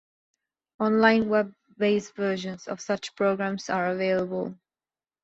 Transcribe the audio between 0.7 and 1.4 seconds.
On-line